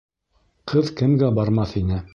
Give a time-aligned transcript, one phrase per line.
[0.73, 2.07] Ҡыҙ кемгә бармаҫ ине